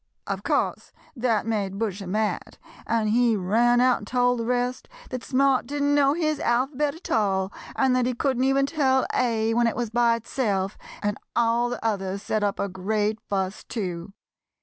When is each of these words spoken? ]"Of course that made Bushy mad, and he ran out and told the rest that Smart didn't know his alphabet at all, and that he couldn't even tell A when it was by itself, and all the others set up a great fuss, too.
]"Of 0.25 0.41
course 0.41 0.91
that 1.15 1.45
made 1.45 1.77
Bushy 1.77 2.07
mad, 2.07 2.57
and 2.87 3.09
he 3.11 3.35
ran 3.35 3.79
out 3.79 3.99
and 3.99 4.07
told 4.07 4.39
the 4.39 4.45
rest 4.47 4.89
that 5.11 5.23
Smart 5.23 5.67
didn't 5.67 5.93
know 5.93 6.13
his 6.13 6.39
alphabet 6.39 6.95
at 6.95 7.11
all, 7.11 7.53
and 7.75 7.95
that 7.95 8.07
he 8.07 8.15
couldn't 8.15 8.45
even 8.45 8.65
tell 8.65 9.05
A 9.13 9.53
when 9.53 9.67
it 9.67 9.75
was 9.75 9.91
by 9.91 10.15
itself, 10.15 10.75
and 11.03 11.19
all 11.35 11.69
the 11.69 11.85
others 11.85 12.23
set 12.23 12.43
up 12.43 12.59
a 12.59 12.67
great 12.67 13.19
fuss, 13.29 13.63
too. 13.63 14.11